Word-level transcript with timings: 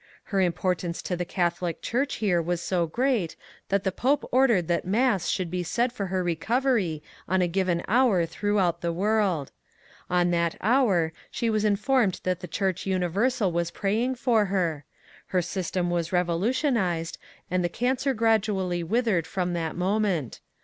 Her 0.33 0.41
importance 0.41 1.03
to 1.03 1.15
the 1.15 1.25
Catholic 1.25 1.79
Church 1.83 2.15
here 2.15 2.41
was 2.41 2.59
so 2.59 2.87
gpreat 2.87 3.35
that 3.69 3.83
the 3.83 3.91
Pope 3.91 4.27
ordered 4.31 4.67
that 4.67 4.83
mass 4.83 5.27
should 5.27 5.51
be 5.51 5.61
said 5.61 5.93
for 5.93 6.07
her 6.07 6.23
recovery 6.23 7.03
on 7.29 7.43
a 7.43 7.47
given 7.47 7.83
hour 7.87 8.25
throughout 8.25 8.81
the 8.81 8.91
world. 8.91 9.51
On 10.09 10.31
that 10.31 10.55
hour 10.59 11.13
she 11.29 11.51
was 11.51 11.63
informed 11.63 12.19
that 12.23 12.39
the 12.39 12.47
Church 12.47 12.87
universal 12.87 13.51
was 13.51 13.69
praying 13.69 14.15
for 14.15 14.45
her. 14.45 14.85
Her 15.27 15.41
system 15.43 15.91
was 15.91 16.11
revolutionized, 16.11 17.19
and 17.51 17.63
the 17.63 17.69
cancer 17.69 18.15
gradually 18.15 18.81
withered 18.81 19.27
from 19.27 19.53
that 19.53 19.75
moment. 19.77 20.41